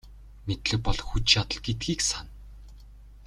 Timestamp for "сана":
2.09-2.31